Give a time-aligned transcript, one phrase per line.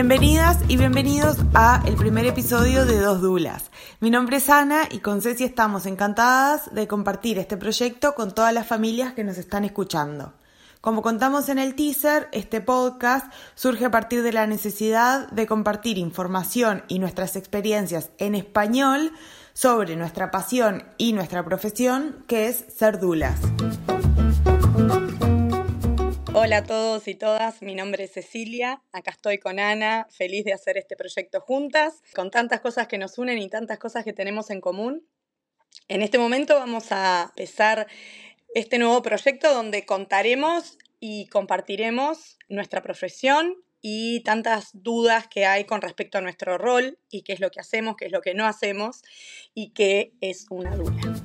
[0.00, 3.64] Bienvenidas y bienvenidos a el primer episodio de Dos Dulas.
[3.98, 8.54] Mi nombre es Ana y con Ceci estamos encantadas de compartir este proyecto con todas
[8.54, 10.34] las familias que nos están escuchando.
[10.80, 15.98] Como contamos en el teaser, este podcast surge a partir de la necesidad de compartir
[15.98, 19.10] información y nuestras experiencias en español
[19.52, 23.34] sobre nuestra pasión y nuestra profesión, que es ser dulas.
[26.40, 30.52] Hola a todos y todas, mi nombre es Cecilia, acá estoy con Ana, feliz de
[30.52, 34.50] hacer este proyecto juntas, con tantas cosas que nos unen y tantas cosas que tenemos
[34.50, 35.04] en común.
[35.88, 37.88] En este momento vamos a empezar
[38.54, 45.82] este nuevo proyecto donde contaremos y compartiremos nuestra profesión y tantas dudas que hay con
[45.82, 48.46] respecto a nuestro rol y qué es lo que hacemos, qué es lo que no
[48.46, 49.02] hacemos
[49.54, 51.17] y qué es una dula.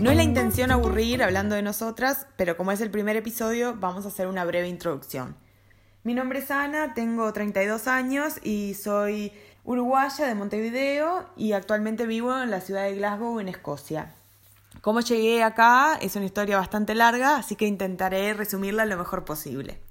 [0.00, 4.06] No es la intención aburrir hablando de nosotras, pero como es el primer episodio, vamos
[4.06, 5.36] a hacer una breve introducción.
[6.04, 9.30] Mi nombre es Ana, tengo 32 años y soy
[9.62, 14.14] uruguaya de Montevideo y actualmente vivo en la ciudad de Glasgow, en Escocia.
[14.80, 19.82] Cómo llegué acá es una historia bastante larga, así que intentaré resumirla lo mejor posible.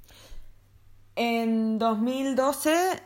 [1.15, 2.99] En 2012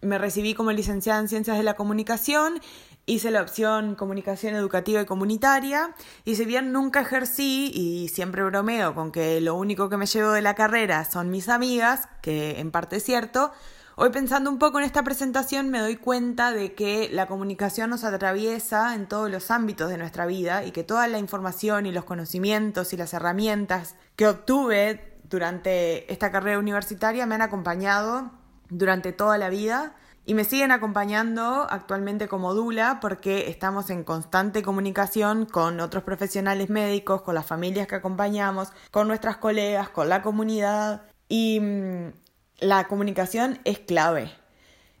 [0.00, 2.62] me recibí como licenciada en Ciencias de la Comunicación
[3.08, 8.96] Hice la opción comunicación educativa y comunitaria y si bien nunca ejercí y siempre bromeo
[8.96, 12.72] con que lo único que me llevo de la carrera son mis amigas, que en
[12.72, 13.52] parte es cierto,
[13.94, 18.02] hoy pensando un poco en esta presentación me doy cuenta de que la comunicación nos
[18.02, 22.02] atraviesa en todos los ámbitos de nuestra vida y que toda la información y los
[22.02, 28.32] conocimientos y las herramientas que obtuve durante esta carrera universitaria me han acompañado
[28.68, 29.94] durante toda la vida
[30.26, 36.68] y me siguen acompañando actualmente como Dula porque estamos en constante comunicación con otros profesionales
[36.68, 42.12] médicos, con las familias que acompañamos, con nuestras colegas, con la comunidad y mm,
[42.58, 44.32] la comunicación es clave.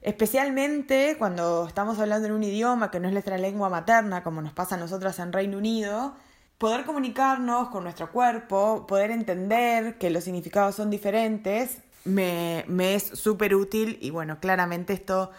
[0.00, 4.52] Especialmente cuando estamos hablando en un idioma que no es nuestra lengua materna, como nos
[4.52, 6.14] pasa a nosotras en Reino Unido,
[6.56, 13.54] poder comunicarnos con nuestro cuerpo, poder entender que los significados son diferentes, me, es súper
[13.54, 15.30] útil y bueno, claramente esto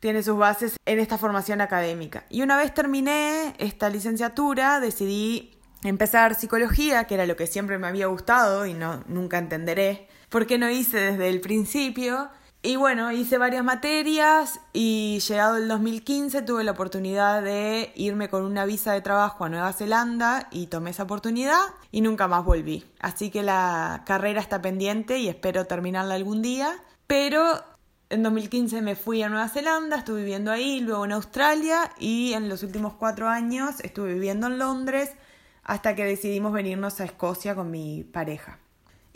[0.00, 2.24] tiene sus bases en esta formación académica.
[2.28, 7.86] Y una vez terminé esta licenciatura, decidí empezar psicología, que era lo que siempre me
[7.86, 12.28] había gustado y no, nunca entenderé por qué no hice desde el principio.
[12.62, 18.44] Y bueno, hice varias materias y llegado el 2015 tuve la oportunidad de irme con
[18.44, 21.60] una visa de trabajo a Nueva Zelanda y tomé esa oportunidad
[21.92, 22.84] y nunca más volví.
[22.98, 26.74] Así que la carrera está pendiente y espero terminarla algún día.
[27.06, 27.62] Pero
[28.10, 32.48] en 2015 me fui a Nueva Zelanda, estuve viviendo ahí, luego en Australia y en
[32.48, 35.12] los últimos cuatro años estuve viviendo en Londres
[35.62, 38.58] hasta que decidimos venirnos a Escocia con mi pareja.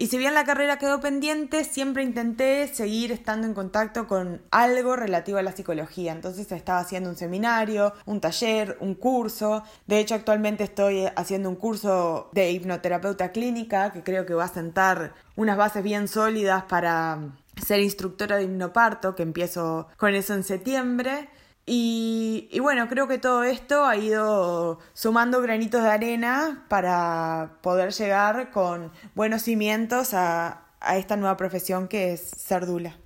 [0.01, 4.97] Y si bien la carrera quedó pendiente, siempre intenté seguir estando en contacto con algo
[4.97, 6.13] relativo a la psicología.
[6.13, 9.63] Entonces estaba haciendo un seminario, un taller, un curso.
[9.87, 14.49] De hecho, actualmente estoy haciendo un curso de hipnoterapeuta clínica que creo que va a
[14.49, 17.19] sentar unas bases bien sólidas para
[17.63, 21.29] ser instructora de hipnoparto, que empiezo con eso en septiembre.
[21.73, 28.51] Y, bueno, creo que todo esto ha ido sumando granitos de arena para poder llegar
[28.51, 30.67] con buenos cimientos a,
[30.97, 32.99] esta nueva profesión que es ser dula.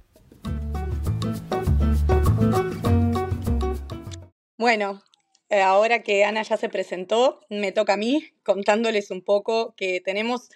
[4.56, 5.02] Bueno,
[5.50, 10.00] eh, ahora que Ana ya se presentó, me toca a mí contándoles un poco que
[10.00, 10.48] tenemos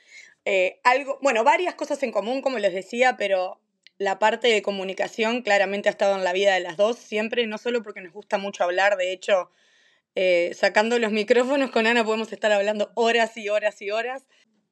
[0.47, 3.61] eh, algo, bueno, varias cosas en común, como les decía, pero
[3.99, 7.59] la parte de comunicación claramente ha estado en la vida de las dos siempre, no
[7.59, 9.51] solo porque nos gusta mucho hablar, de hecho,
[10.15, 14.27] eh, sacando los micrófonos con Ana podemos estar hablando horas y horas y horas.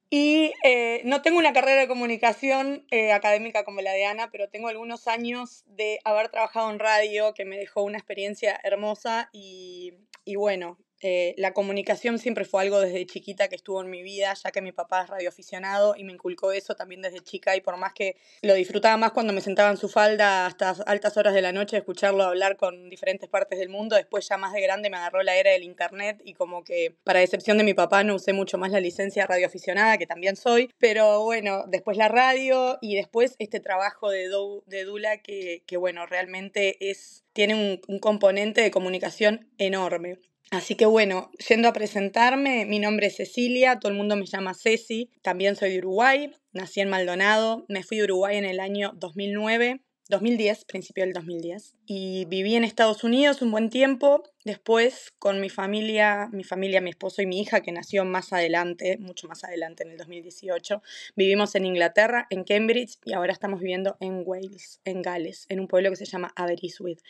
[0.09, 4.47] Y eh, no tengo una carrera de comunicación eh, académica como la de Ana, pero
[4.47, 9.95] tengo algunos años de haber trabajado en radio que me dejó una experiencia hermosa y,
[10.23, 14.33] y bueno, eh, la comunicación siempre fue algo desde chiquita que estuvo en mi vida,
[14.33, 17.77] ya que mi papá es radioaficionado y me inculcó eso también desde chica y por
[17.77, 21.41] más que lo disfrutaba más cuando me sentaba en su falda hasta altas horas de
[21.41, 24.97] la noche, escucharlo hablar con diferentes partes del mundo, después ya más de grande me
[24.97, 28.33] agarró la era del internet y como que para excepción de mi papá no usé
[28.33, 33.35] mucho más la licencia radioaficionada, que también soy, pero bueno, después la radio y después
[33.39, 34.29] este trabajo de,
[34.65, 40.19] de Dula que, que bueno, realmente es, tiene un, un componente de comunicación enorme.
[40.49, 44.53] Así que bueno, yendo a presentarme, mi nombre es Cecilia, todo el mundo me llama
[44.53, 48.93] Ceci, también soy de Uruguay, nací en Maldonado, me fui de Uruguay en el año
[48.95, 51.75] 2009 2010, principio del 2010.
[51.85, 54.23] Y viví en Estados Unidos un buen tiempo.
[54.45, 58.97] Después, con mi familia, mi familia, mi esposo y mi hija, que nació más adelante,
[58.99, 60.81] mucho más adelante, en el 2018,
[61.15, 65.67] vivimos en Inglaterra, en Cambridge, y ahora estamos viviendo en Wales, en Gales, en un
[65.67, 67.01] pueblo que se llama Aberystwyth.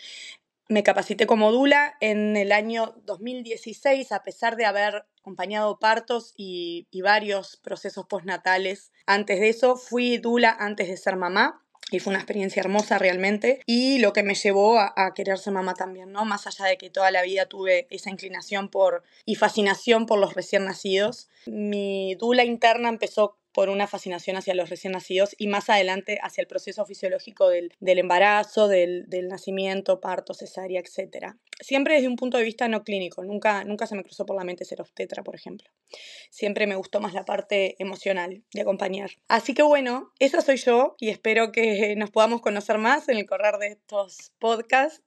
[0.70, 6.88] Me capacité como Dula en el año 2016, a pesar de haber acompañado partos y,
[6.92, 8.92] y varios procesos postnatales.
[9.06, 13.62] Antes de eso, fui Dula antes de ser mamá y fue una experiencia hermosa realmente
[13.66, 16.26] y lo que me llevó a, a, querer ser mamá también, ¿no?
[16.26, 20.34] Más allá de que toda la vida tuve esa inclinación por y fascinación por los
[20.34, 25.68] recién nacidos, mi dula interna empezó por una fascinación hacia los recién nacidos y más
[25.72, 31.34] adelante hacia el proceso fisiológico del, del embarazo, del, del, nacimiento, parto, cesárea, etc.
[31.60, 34.44] Siempre desde un punto de vista no clínico, nunca, nunca se me cruzó por la
[34.44, 35.68] mente ser obstetra, por ejemplo.
[36.30, 39.10] Siempre me gustó más la parte emocional de acompañar.
[39.28, 43.26] Así que bueno, esa soy yo y espero que nos podamos conocer más en el
[43.26, 45.02] correr de estos podcasts.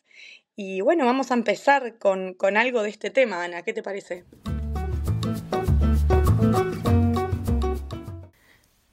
[0.57, 4.25] Y bueno, vamos a empezar con, con algo de este tema, Ana, ¿qué te parece?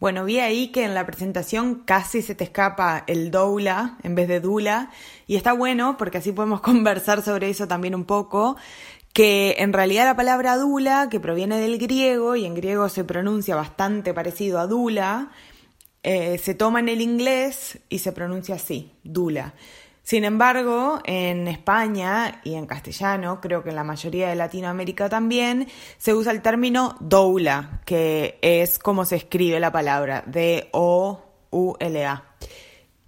[0.08, 4.30] Bueno, vi ahí que en la presentación casi se te escapa el doula en vez
[4.30, 4.90] de dula
[5.28, 8.56] y está bueno porque así podemos conversar sobre eso también un poco,
[9.12, 13.58] que en realidad la palabra dula, que proviene del griego y en griego se pronuncia
[13.58, 15.32] bastante parecido a dula,
[16.04, 19.56] eh, se toma en el inglés y se pronuncia así, dula.
[20.08, 25.68] Sin embargo, en España y en castellano, creo que en la mayoría de Latinoamérica también,
[25.98, 32.24] se usa el término doula, que es como se escribe la palabra, D-O-U-L-A.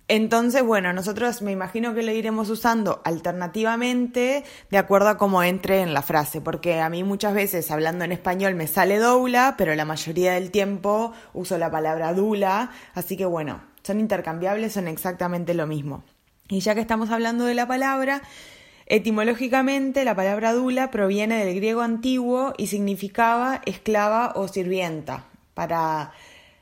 [0.10, 5.80] Entonces, bueno, nosotros me imagino que lo iremos usando alternativamente de acuerdo a cómo entre
[5.80, 9.74] en la frase, porque a mí muchas veces hablando en español me sale doula, pero
[9.74, 15.54] la mayoría del tiempo uso la palabra dula, así que bueno, son intercambiables, son exactamente
[15.54, 16.04] lo mismo.
[16.50, 18.24] Y ya que estamos hablando de la palabra,
[18.88, 26.12] etimológicamente la palabra dula proviene del griego antiguo y significaba esclava o sirvienta para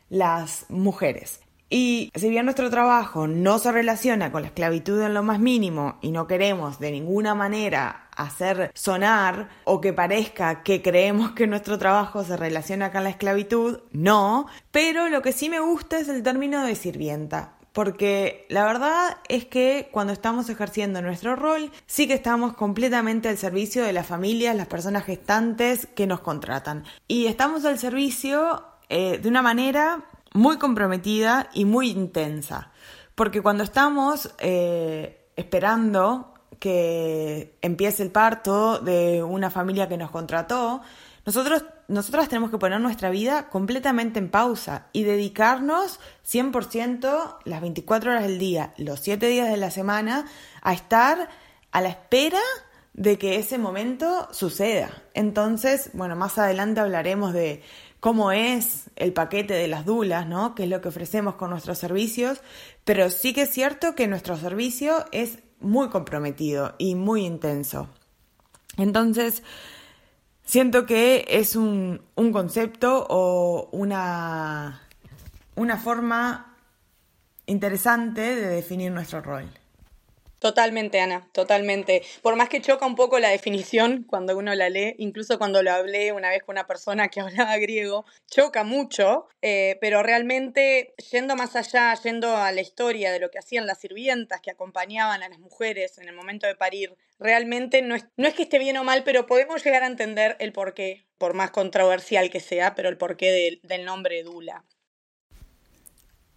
[0.10, 1.40] las mujeres.
[1.70, 5.98] Y si bien nuestro trabajo no se relaciona con la esclavitud en lo más mínimo
[6.02, 11.78] y no queremos de ninguna manera hacer sonar o que parezca que creemos que nuestro
[11.78, 16.24] trabajo se relaciona con la esclavitud, no, pero lo que sí me gusta es el
[16.24, 22.16] término de sirvienta porque la verdad es que cuando estamos ejerciendo nuestro rol, sí que
[22.16, 26.86] estamos completamente al servicio de las familias, las personas gestantes que nos contratan.
[27.08, 32.72] Y estamos al servicio eh, de una manera muy comprometida y muy intensa.
[33.14, 40.82] Porque cuando estamos eh, esperando que empiece el parto de una familia que nos contrató,
[41.28, 48.12] nosotros, nosotras tenemos que poner nuestra vida completamente en pausa y dedicarnos 100% las 24
[48.12, 50.26] horas del día, los 7 días de la semana,
[50.62, 51.28] a estar
[51.72, 52.40] a la espera
[52.94, 54.90] de que ese momento suceda.
[55.14, 57.62] Entonces, bueno, más adelante hablaremos de
[58.00, 60.56] cómo es el paquete de las dulas, ¿no?
[60.56, 62.40] Que es lo que ofrecemos con nuestros servicios,
[62.86, 67.90] pero sí que es cierto que nuestro servicio es muy comprometido y muy intenso.
[68.78, 69.44] Entonces,
[70.48, 74.82] Siento que es un, un concepto o una,
[75.56, 76.56] una forma
[77.48, 79.52] interesante de definir nuestro rol.
[80.40, 82.04] Totalmente, Ana, totalmente.
[82.22, 85.72] Por más que choca un poco la definición cuando uno la lee, incluso cuando lo
[85.72, 91.36] hablé una vez con una persona que hablaba griego, choca mucho, eh, pero realmente yendo
[91.36, 95.30] más allá, yendo a la historia de lo que hacían las sirvientas que acompañaban a
[95.30, 98.78] las mujeres en el momento de parir, realmente no es, no es que esté bien
[98.78, 102.90] o mal, pero podemos llegar a entender el porqué, por más controversial que sea, pero
[102.90, 104.64] el porqué del, del nombre Dula.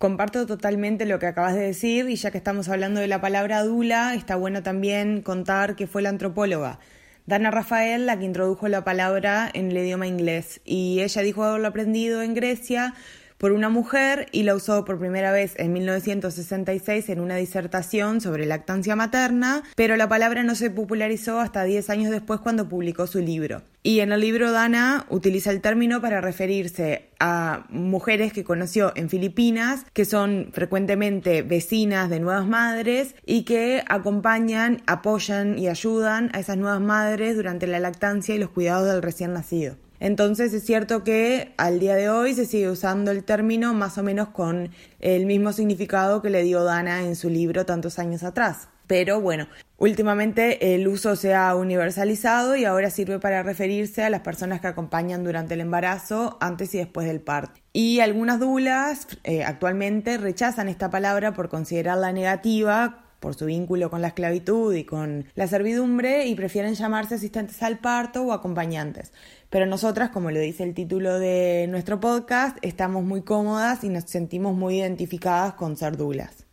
[0.00, 3.62] Comparto totalmente lo que acabas de decir y ya que estamos hablando de la palabra
[3.62, 6.78] dula, está bueno también contar que fue la antropóloga
[7.26, 10.62] Dana Rafael la que introdujo la palabra en el idioma inglés.
[10.64, 12.95] Y ella dijo haberlo aprendido en Grecia
[13.40, 18.44] por una mujer y la usó por primera vez en 1966 en una disertación sobre
[18.44, 23.20] lactancia materna, pero la palabra no se popularizó hasta 10 años después cuando publicó su
[23.20, 23.62] libro.
[23.82, 29.09] Y en el libro Dana utiliza el término para referirse a mujeres que conoció en
[29.09, 36.40] Filipinas, que son frecuentemente vecinas de nuevas madres y que acompañan, apoyan y ayudan a
[36.40, 39.76] esas nuevas madres durante la lactancia y los cuidados del recién nacido.
[40.00, 44.02] Entonces es cierto que al día de hoy se sigue usando el término más o
[44.02, 48.69] menos con el mismo significado que le dio Dana en su libro tantos años atrás.
[48.87, 54.23] Pero bueno, últimamente el uso se ha universalizado y ahora sirve para referirse a las
[54.23, 57.61] personas que acompañan durante el embarazo, antes y después del parto.
[57.73, 64.02] Y algunas dulas eh, actualmente rechazan esta palabra por considerarla negativa por su vínculo con
[64.02, 69.12] la esclavitud y con la servidumbre y prefieren llamarse asistentes al parto o acompañantes.
[69.50, 74.04] Pero nosotras, como lo dice el título de nuestro podcast, estamos muy cómodas y nos
[74.04, 76.46] sentimos muy identificadas con ser dulas.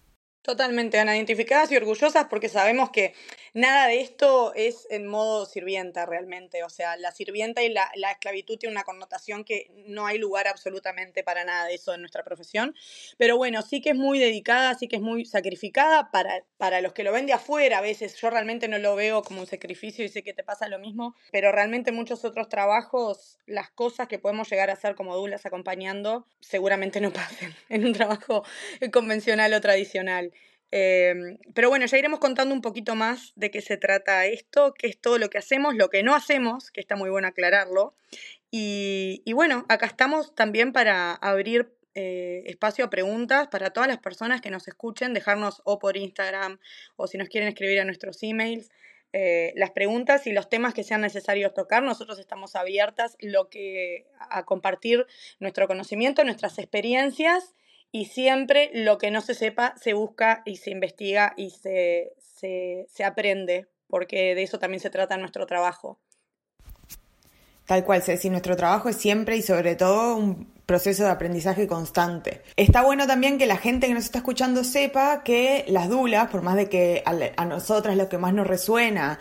[0.48, 3.14] Totalmente, Ana, identificadas y orgullosas porque sabemos que
[3.58, 6.64] nada de esto es en modo sirvienta realmente.
[6.64, 11.24] O sea, la sirvienta y la, esclavitud tiene una connotación que no hay lugar absolutamente
[11.24, 12.76] para nada de eso en nuestra profesión.
[13.18, 16.94] Pero bueno, sí que es muy dedicada, sí que es muy sacrificada para, para los
[16.94, 17.80] que lo ven de afuera.
[17.80, 20.68] A veces yo realmente no lo veo como un sacrificio y sé que te pasa
[20.68, 25.16] lo mismo, pero realmente muchos otros trabajos, las cosas que podemos llegar a hacer como
[25.16, 28.44] dulas acompañando, seguramente no pasen en un trabajo
[28.92, 30.32] convencional o tradicional.
[30.72, 34.88] Em, pero bueno, ya iremos contando un poquito más de qué se trata esto, qué
[34.88, 37.96] es todo lo que hacemos, lo que no hacemos, que está muy bueno aclararlo.
[38.52, 44.42] Y, bueno, acá estamos también para abrir eh, espacio a preguntas para todas las personas
[44.42, 46.60] que nos escuchen, dejarnos o por Instagram
[46.96, 48.70] o si nos quieren escribir a nuestros emails.
[49.14, 51.84] Eh, las preguntas y los temas que sean necesarios tocar.
[51.84, 55.06] Nosotros estamos abiertas lo que, a compartir
[55.40, 57.56] nuestro conocimiento, nuestras experiencias
[57.92, 63.04] y siempre lo que no se sepa se busca y se investiga y se, se,
[63.04, 66.00] aprende, porque de eso también se trata nuestro trabajo.
[67.66, 72.44] Tal cual, si nuestro trabajo es siempre y sobre todo un proceso de aprendizaje constante.
[72.58, 76.42] Está bueno también que la gente que nos está escuchando sepa que las dulas, por
[76.42, 79.18] más de que a, nosotras lo que más nos resuena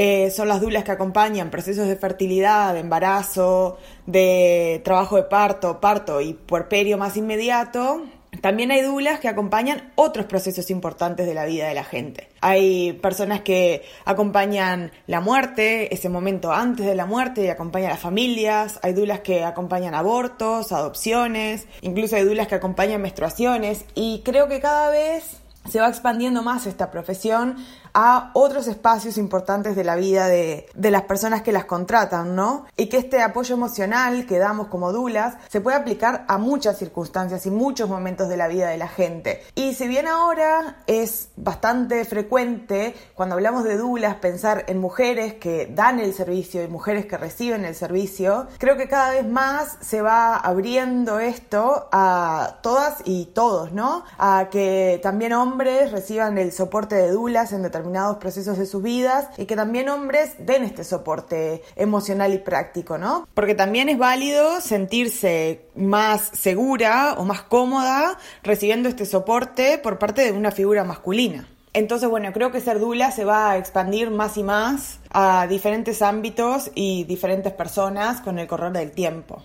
[0.00, 5.80] eh, son las dulas que acompañan procesos de fertilidad, de embarazo, de trabajo de parto,
[5.80, 8.04] parto y puerperio más inmediato.
[8.40, 12.28] También hay dulas que acompañan otros procesos importantes de la vida de la gente.
[12.40, 17.94] Hay personas que acompañan la muerte, ese momento antes de la muerte y acompañan a
[17.94, 18.78] las familias.
[18.84, 23.84] Hay dulas que acompañan abortos, adopciones, incluso hay dulas que acompañan menstruaciones.
[23.96, 27.56] Y creo que cada vez se va expandiendo más esta profesión
[28.00, 32.64] a otros espacios importantes de la vida de, las personas que las contratan, ¿no?
[32.76, 37.44] Y que este apoyo emocional que damos como dulas se puede aplicar a muchas circunstancias
[37.46, 39.42] y muchos momentos de la vida de la gente.
[39.56, 45.66] Y si bien ahora es bastante frecuente cuando hablamos de dulas pensar en mujeres que
[45.66, 50.02] dan el servicio y mujeres que reciben el servicio, creo que cada vez más se
[50.02, 54.04] va abriendo esto a todas y todos, ¿no?
[54.18, 57.87] A que también hombres reciban el soporte de dulas en determinados
[58.18, 63.28] procesos de sus vidas y que también hombres den este soporte emocional y práctico, ¿no?
[63.34, 70.24] Porque también es válido sentirse más segura o más cómoda recibiendo este soporte por parte
[70.24, 71.48] de una figura masculina.
[71.74, 76.02] Entonces, bueno, creo que ser dula se va a expandir más y más a diferentes
[76.02, 79.42] ámbitos y diferentes personas con el correr del tiempo.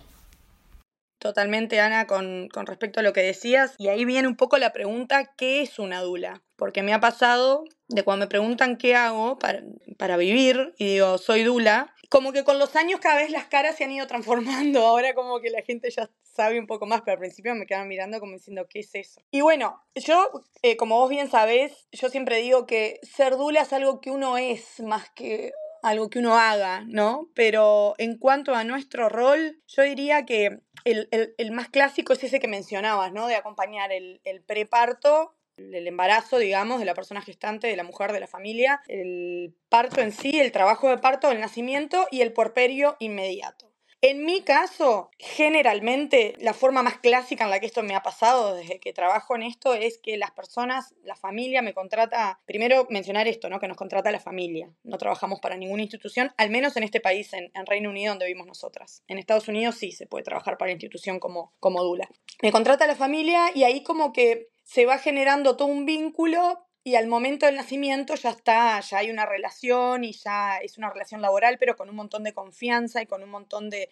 [1.23, 3.75] Totalmente, Ana, con, respecto a lo que decías.
[3.77, 6.41] Y ahí viene un poco la pregunta, ¿qué es una dula?
[6.57, 9.62] Porque me ha pasado de cuando me preguntan qué hago para,
[9.97, 13.75] para vivir y digo, soy dula, como que con los años cada vez las caras
[13.75, 14.85] se han ido transformando.
[14.85, 17.88] Ahora como que la gente ya sabe un poco más, pero al principio me quedaban
[17.88, 19.19] mirando como diciendo, ¿qué es eso?
[19.31, 20.29] Y bueno, yo,
[20.62, 24.38] eh, como vos bien sabés, yo siempre digo que ser dula es algo que uno
[24.38, 27.29] es más que algo que uno haga, ¿no?
[27.33, 32.47] Pero en cuanto a nuestro rol, yo diría que el, más clásico es ese que
[32.47, 33.25] mencionabas, ¿no?
[33.25, 38.12] De acompañar el, el preparto el embarazo, digamos, de la persona gestante, de la mujer,
[38.12, 42.33] de la familia, el parto en sí, el trabajo de parto, el nacimiento y el
[42.33, 43.74] porperio inmediato.
[44.05, 48.53] En mi caso, generalmente, la forma más clásica en la que esto me ha pasado
[48.53, 53.29] desde que trabajo en esto es que las personas, la familia me contrata, primero mencionar
[53.29, 53.62] esto, ¿no?
[53.62, 54.69] Que nos contrata la familia.
[54.83, 58.45] No trabajamos para ninguna institución, al menos en este país, en, Reino Unido, donde vivimos
[58.45, 59.03] nosotras.
[59.07, 62.10] En Estados Unidos sí se puede trabajar para institución como, como Dula.
[62.41, 66.96] Me contrata la familia y ahí como que se va generando todo un vínculo y
[66.96, 71.22] al momento del nacimiento ya está, ya hay una relación y ya es una relación
[71.22, 73.88] laboral, pero con un montón de confianza y con un montón de,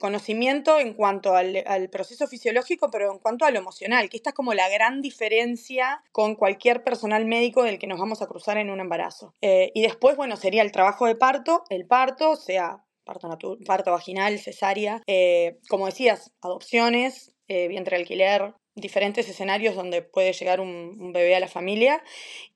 [0.00, 4.36] conocimiento en cuanto al, proceso fisiológico, pero en cuanto a lo emocional, que esta es
[4.36, 8.70] como la gran diferencia con cualquier personal médico del que nos vamos a cruzar en
[8.70, 9.32] un embarazo.
[9.40, 14.40] Eh, y después, bueno, sería el trabajo de parto, el parto, sea parto, parto vaginal,
[14.40, 21.34] cesárea, eh, como decías, adopciones, eh, vientre alquiler, diferentes escenarios donde puede llegar un, bebé
[21.34, 22.02] a la familia.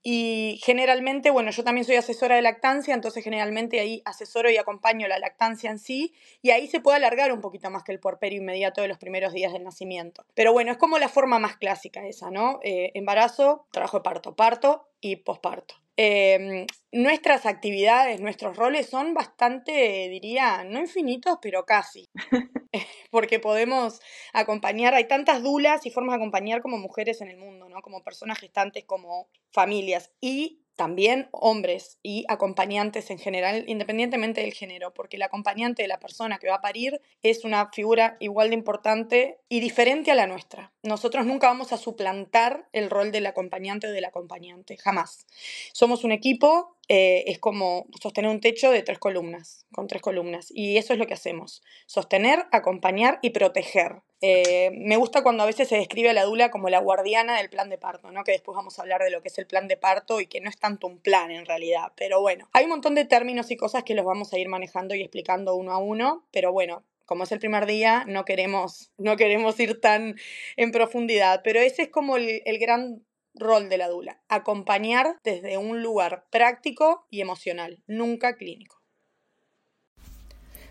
[0.02, 5.08] Y generalmente, bueno, yo también soy asesora de lactancia, entonces generalmente ahí asesoro y acompaño
[5.08, 8.40] la lactancia en sí, y ahí se puede alargar un poquito más que el puerperio
[8.40, 10.24] inmediato de los primeros días del nacimiento.
[10.34, 12.60] Pero bueno, es como la forma más clásica esa, ¿no?
[12.62, 15.74] Eh, embarazo, trabajo de parto, parto y posparto.
[15.96, 22.08] Em, nuestras actividades, nuestros roles son bastante, diría, no infinitos, pero casi.
[23.10, 24.00] Porque podemos
[24.32, 27.82] acompañar, hay tantas dulas y formas de acompañar como mujeres en el mundo, ¿no?
[27.82, 30.12] Como personas gestantes, como familias.
[30.20, 36.00] Y también hombres y acompañantes en general, independientemente del género, porque el acompañante de la
[36.00, 40.26] persona que va a parir es una figura igual de importante y diferente a la
[40.26, 40.72] nuestra.
[40.82, 45.26] Nosotros nunca vamos a suplantar el rol del acompañante o del acompañante, jamás.
[45.74, 50.48] Somos un equipo eh, es como sostener un techo de tres columnas, con tres columnas.
[50.52, 54.02] Y eso es lo que hacemos, sostener, acompañar y proteger.
[54.20, 57.48] Eh, me gusta cuando a veces se describe a la dula como la guardiana del
[57.48, 58.24] plan de parto, ¿no?
[58.24, 60.40] que después vamos a hablar de lo que es el plan de parto y que
[60.40, 61.92] no es tanto un plan en realidad.
[61.94, 64.96] Pero bueno, hay un montón de términos y cosas que los vamos a ir manejando
[64.96, 69.16] y explicando uno a uno, pero bueno, como es el primer día, no queremos, no
[69.16, 70.16] queremos ir tan
[70.56, 73.04] en profundidad, pero ese es como el, el gran
[73.34, 78.80] rol de la dula, acompañar desde un lugar práctico y emocional, nunca clínico.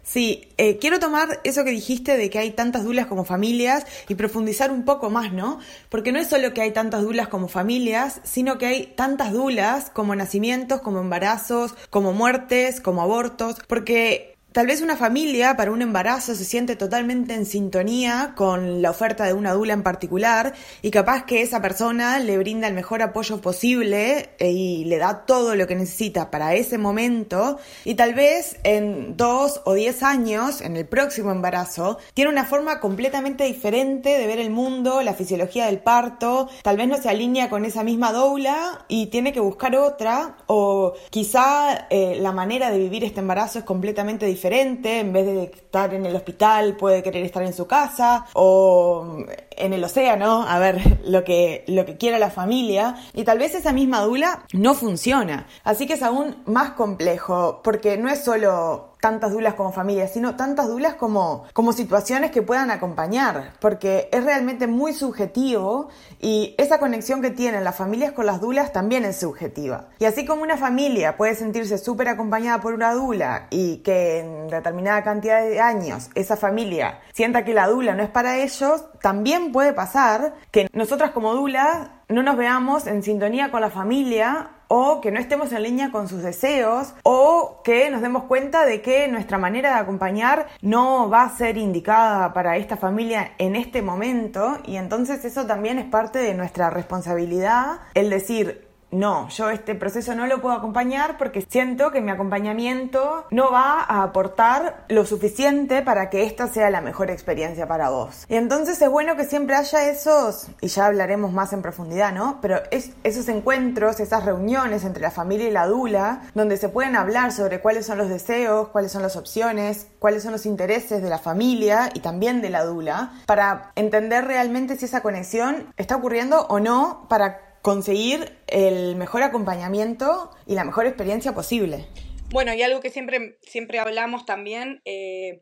[0.09, 4.15] Sí, eh, quiero tomar eso que dijiste de que hay tantas dulas como familias y
[4.15, 5.59] profundizar un poco más, ¿no?
[5.89, 9.91] Porque no es solo que hay tantas dulas como familias, sino que hay tantas dulas
[9.91, 15.83] como nacimientos, como embarazos, como muertes, como abortos, porque Tal vez una familia para un
[15.83, 20.89] embarazo se siente totalmente en sintonía con la oferta de una dula en particular y
[20.89, 25.53] capaz que esa persona le brinda el mejor apoyo posible eh, y le da todo
[25.53, 27.59] lo que necesita para ese momento.
[27.85, 32.79] Y tal vez en dos o diez años, en el próximo embarazo, tiene una forma
[32.79, 37.51] completamente diferente de ver el mundo, la fisiología del parto, tal vez no se alinea
[37.51, 42.79] con esa misma doula y tiene que buscar otra o quizá eh, la manera de
[42.79, 45.33] vivir este embarazo es completamente diferente diferente, en vez de
[45.69, 49.17] estar en el hospital puede querer estar en su casa o
[49.51, 53.53] en el océano, a ver lo que, lo que quiera la familia, y tal vez
[53.53, 55.45] esa misma dula no funciona.
[55.63, 60.35] Así que es aún más complejo, porque no es solo tantas dulas como familias, sino
[60.35, 65.87] tantas dulas como, como situaciones que puedan acompañar, porque es realmente muy subjetivo
[66.19, 69.87] y esa conexión que tienen las familias con las dulas también es subjetiva.
[69.99, 74.47] Y así como una familia puede sentirse súper acompañada por una dula y que en
[74.49, 79.51] determinada cantidad de años esa familia sienta que la dula no es para ellos, también
[79.51, 85.01] puede pasar que nosotras como dulas no nos veamos en sintonía con la familia o
[85.01, 89.07] que no estemos en línea con sus deseos o que nos demos cuenta de que
[89.07, 94.59] nuestra manera de acompañar no va a ser indicada para esta familia en este momento
[94.65, 100.15] y entonces eso también es parte de nuestra responsabilidad el decir no, yo este proceso
[100.15, 105.81] no lo puedo acompañar porque siento que mi acompañamiento no va a aportar lo suficiente
[105.81, 108.25] para que esta sea la mejor experiencia para vos.
[108.29, 112.39] Y entonces es bueno que siempre haya esos, y ya hablaremos más en profundidad, ¿no?
[112.41, 116.95] Pero es, esos encuentros, esas reuniones entre la familia y la dula, donde se pueden
[116.95, 121.09] hablar sobre cuáles son los deseos, cuáles son las opciones, cuáles son los intereses de
[121.09, 126.47] la familia y también de la dula, para entender realmente si esa conexión está ocurriendo
[126.47, 131.85] o no, para conseguir el mejor acompañamiento y la mejor experiencia posible.
[132.31, 135.41] Bueno, y algo que siempre, siempre hablamos también, eh,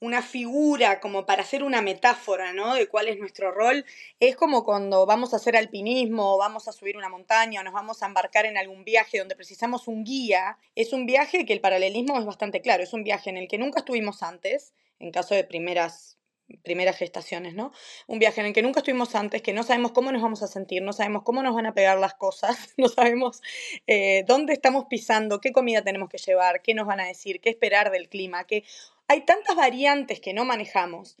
[0.00, 2.74] una figura como para hacer una metáfora, ¿no?
[2.74, 3.86] De cuál es nuestro rol,
[4.20, 7.72] es como cuando vamos a hacer alpinismo, o vamos a subir una montaña, o nos
[7.72, 10.58] vamos a embarcar en algún viaje donde precisamos un guía.
[10.74, 13.58] Es un viaje que el paralelismo es bastante claro, es un viaje en el que
[13.58, 16.15] nunca estuvimos antes, en caso de primeras
[16.62, 17.72] primeras gestaciones, ¿no?
[18.06, 20.46] Un viaje en el que nunca estuvimos antes, que no sabemos cómo nos vamos a
[20.46, 23.42] sentir, no sabemos cómo nos van a pegar las cosas, no sabemos
[23.86, 27.50] eh, dónde estamos pisando, qué comida tenemos que llevar, qué nos van a decir, qué
[27.50, 28.64] esperar del clima, que
[29.08, 31.16] hay tantas variantes que no manejamos.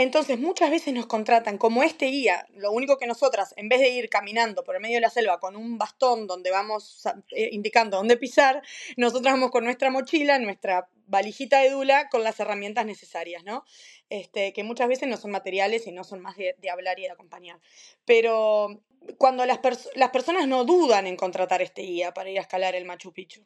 [0.00, 3.90] Entonces muchas veces nos contratan como este guía, lo único que nosotras, en vez de
[3.90, 7.98] ir caminando por el medio de la selva con un bastón donde vamos eh, indicando
[7.98, 8.62] dónde pisar,
[8.96, 13.62] nosotras vamos con nuestra mochila, nuestra valijita de dula con las herramientas necesarias, ¿no?
[14.08, 17.10] Este, que muchas veces no son materiales y no son más de, hablar y de
[17.10, 17.60] acompañar.
[18.06, 18.80] Pero
[19.18, 19.60] cuando las,
[19.96, 23.44] las personas no dudan en contratar este guía para ir a escalar el Machu Picchu,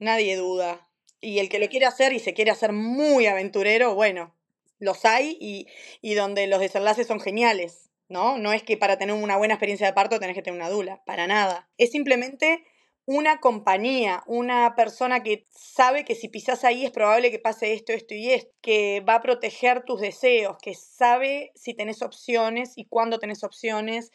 [0.00, 0.88] nadie duda.
[1.20, 4.34] Y el que lo quiere hacer y se quiere hacer muy aventurero, bueno,
[4.78, 5.66] los hay y,
[6.00, 8.38] y donde los desenlaces son geniales, ¿no?
[8.38, 11.02] No es que para tener una buena experiencia de parto tenés que tener una dula,
[11.04, 11.68] para nada.
[11.78, 12.64] Es simplemente
[13.06, 17.92] una compañía, una persona que sabe que si pisas ahí es probable que pase esto,
[17.92, 22.86] esto y esto, que va a proteger tus deseos, que sabe si tenés opciones y
[22.86, 24.10] cuándo tenés opciones,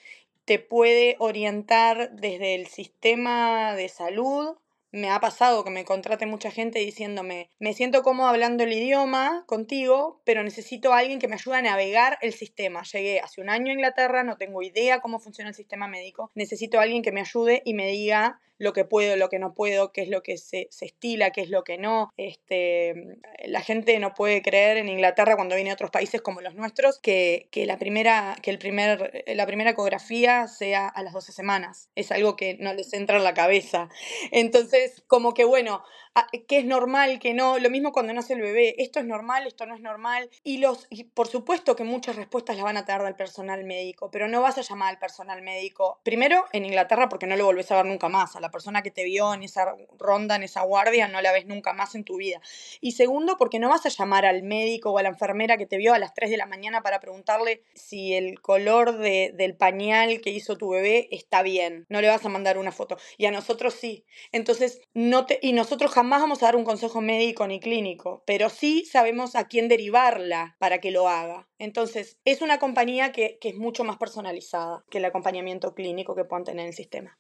[0.45, 4.57] te puede orientar desde el sistema de salud
[4.91, 9.43] me ha pasado que me contrate mucha gente diciéndome, me siento cómodo hablando el idioma
[9.45, 12.83] contigo, pero necesito a alguien que me ayude a navegar el sistema.
[12.83, 16.79] Llegué hace un año a Inglaterra, no tengo idea cómo funciona el sistema médico, necesito
[16.79, 19.91] a alguien que me ayude y me diga lo que puedo, lo que no puedo,
[19.91, 22.11] qué es lo que se, estila, qué es lo que no.
[22.17, 26.55] Este, la gente no puede creer en Inglaterra cuando viene a otros países como los
[26.55, 31.89] nuestros que, la, primera, que el primer, la primera ecografía sea a las 12 semanas.
[31.95, 33.89] Es algo que no les entra en la cabeza.
[34.31, 35.81] Entonces, como que bueno,
[36.15, 37.59] Ah, qué es normal, qué no.
[37.59, 38.75] Lo mismo cuando nace el bebé.
[38.79, 40.29] Esto es normal, esto no es normal.
[40.43, 44.27] Y, los, por supuesto que muchas respuestas las van a dar del personal médico, pero
[44.27, 45.99] no vas a llamar al personal médico.
[46.03, 48.35] Primero, en Inglaterra, porque no lo volvés a ver nunca más.
[48.51, 51.95] Persona que te vio en esa ronda, en esa guardia, no la ves nunca más
[51.95, 52.41] en tu vida.
[52.81, 55.77] Y segundo, porque no vas a llamar al médico o a la enfermera que te
[55.77, 60.21] vio a las 3 de la mañana para preguntarle si el color de, del pañal
[60.21, 61.85] que hizo tu bebé está bien.
[61.89, 62.97] No le vas a mandar una foto.
[63.17, 64.05] Y a nosotros sí.
[64.31, 68.49] Entonces, no te, y nosotros jamás vamos a dar un consejo médico ni clínico, pero
[68.49, 71.47] sí sabemos a quién derivarla para que lo haga.
[71.57, 76.25] Entonces, es una compañía que, que es mucho más personalizada que el acompañamiento clínico que
[76.25, 77.17] puedan tener en el sistema.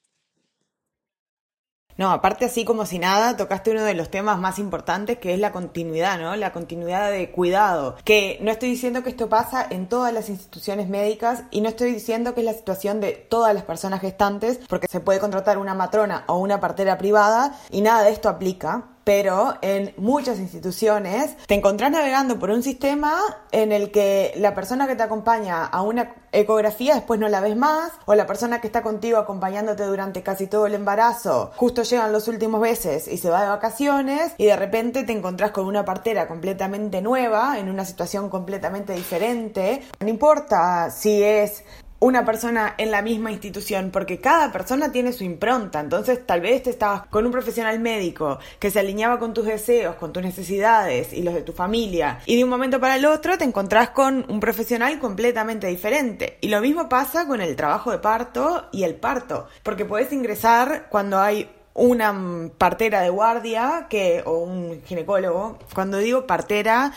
[1.99, 5.39] No, aparte así como si nada, tocaste uno de los temas más importantes que es
[5.41, 6.33] la continuidad, ¿no?
[6.37, 7.97] La continuidad de cuidado.
[8.05, 11.91] Que no estoy diciendo que esto pasa en todas las instituciones médicas y no estoy
[11.91, 15.73] diciendo que es la situación de todas las personas gestantes, porque se puede contratar una
[15.73, 21.55] matrona o una partera privada y nada de esto aplica pero en muchas instituciones te
[21.55, 23.19] encontrás navegando por un sistema
[23.51, 27.55] en el que la persona que te acompaña a una ecografía después no la ves
[27.55, 32.11] más, o la persona que está contigo acompañándote durante casi todo el embarazo, justo llegan
[32.11, 35.83] los últimos meses y se va de vacaciones y de repente te encontrás con una
[35.85, 39.81] partera completamente nueva, en una situación completamente diferente.
[40.01, 41.63] No importa si es
[41.99, 45.79] una persona en la misma institución, porque cada persona tiene su impronta.
[45.79, 49.95] Entonces, tal vez te estabas con un profesional médico que se alineaba con tus deseos,
[49.95, 53.37] con tus necesidades y los de tu familia, y de un momento para el otro
[53.37, 56.37] te encontrás con un profesional completamente diferente.
[56.41, 60.87] Y lo mismo pasa con el trabajo de parto y el parto, porque puedes ingresar
[60.89, 65.59] cuando hay una partera de guardia que o un ginecólogo.
[65.73, 66.91] Cuando digo partera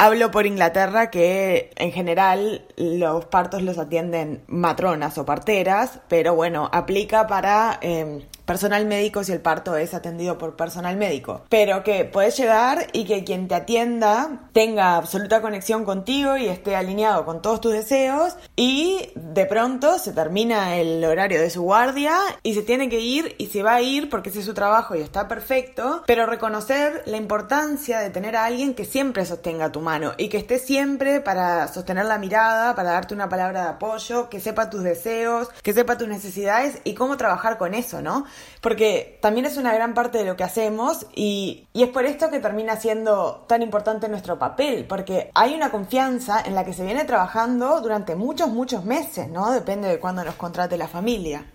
[0.00, 6.70] Hablo por Inglaterra que en general los partos los atienden matronas o parteras, pero bueno,
[6.72, 11.42] aplica para eh, personal médico si el parto es atendido por personal médico.
[11.50, 16.74] Pero que puedes llegar y que quien te atienda tenga absoluta conexión contigo y esté
[16.74, 22.16] alineado con todos tus deseos y de pronto se termina el horario de su guardia
[22.42, 24.96] y se tiene que ir y se va a ir porque ese es su trabajo
[24.96, 29.82] y está perfecto, pero reconocer la importancia de tener a alguien que siempre sostenga tu
[29.82, 34.30] mano y que esté siempre para sostener la mirada, para darte una palabra de apoyo,
[34.30, 38.24] que sepa tus deseos, que sepa tus necesidades y cómo trabajar con eso, ¿no?
[38.60, 42.40] Porque también es una gran parte de lo que hacemos y, es por esto que
[42.40, 47.04] termina siendo tan importante nuestro papel, porque hay una confianza en la que se viene
[47.04, 49.52] trabajando durante muchos, muchos meses, ¿no?
[49.52, 51.46] Depende de cuándo nos contrate la familia.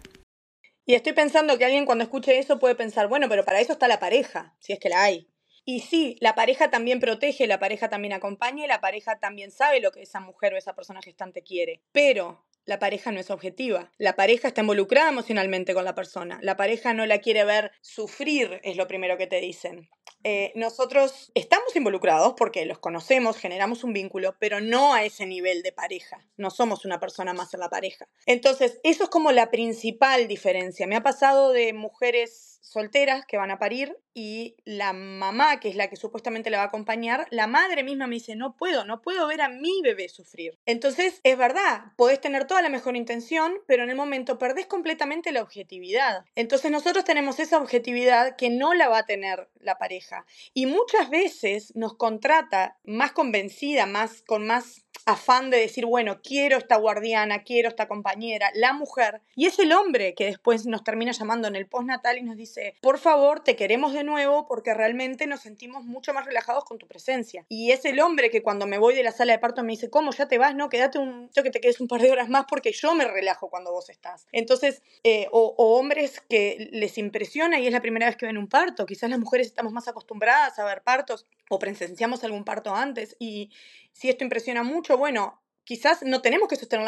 [0.85, 3.87] Y estoy pensando que alguien cuando escuche eso puede pensar, bueno, pero para eso está
[3.87, 5.29] la pareja, si es que la hay.
[5.65, 9.79] Y sí, la pareja también protege, la pareja también acompaña y la pareja también sabe
[9.79, 11.81] lo que esa mujer o esa persona gestante quiere.
[11.93, 13.91] Pero la pareja no es objetiva.
[13.97, 16.39] La pareja está involucrada emocionalmente con la persona.
[16.41, 19.89] La pareja no la quiere ver sufrir, es lo primero que te dicen.
[20.25, 25.63] Eh, nosotros estamos involucrados porque los conocemos, generamos un vínculo, pero no a ese nivel
[25.63, 26.25] de pareja.
[26.37, 28.07] No somos una persona más en la pareja.
[28.25, 30.87] Entonces, eso es como la principal diferencia.
[30.87, 35.75] Me ha pasado de mujeres solteras que van a parir y la mamá, que es
[35.75, 39.01] la que supuestamente la va a acompañar, la madre misma me dice, no puedo, no
[39.01, 40.57] puedo ver a mi bebé sufrir.
[40.65, 45.31] Entonces, es verdad, podés tener toda la mejor intención, pero en el momento perdés completamente
[45.31, 46.25] la objetividad.
[46.35, 50.25] Entonces, nosotros tenemos esa objetividad que no la va a tener la pareja.
[50.53, 56.57] Y muchas veces nos contrata más convencida, más con más afán de decir, bueno, quiero
[56.57, 61.11] esta guardiana, quiero esta compañera, la mujer, y es el hombre que después nos termina
[61.11, 65.27] llamando en el postnatal y nos dice, por favor, te queremos de nuevo porque realmente
[65.27, 67.45] nos sentimos mucho más relajados con tu presencia.
[67.49, 69.89] Y es el hombre que cuando me voy de la sala de parto me dice,
[69.89, 70.11] ¿cómo?
[70.11, 70.55] ¿Ya te vas?
[70.55, 73.05] No, quédate un, yo que te quedes un par de horas más porque yo me
[73.05, 74.27] relajo cuando vos estás.
[74.31, 78.37] Entonces, eh, o, o hombres que les impresiona y es la primera vez que ven
[78.37, 82.73] un parto, quizás las mujeres estamos más acostumbradas a ver partos o presenciamos algún parto
[82.75, 83.51] antes y
[83.93, 86.85] si esto impresiona mucho, bueno, quizás no tenemos que sostener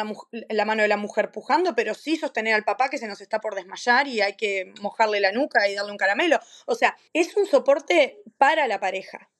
[0.48, 3.40] la, mano de la mujer pujando, pero sí sostener al papá que se nos está
[3.40, 6.38] por desmayar y hay que mojarle la nuca y darle un caramelo.
[6.66, 9.30] O sea, es un soporte para la pareja.